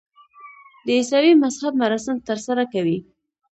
[0.85, 2.97] د عیسوي مذهب مراسم ترسره کوي.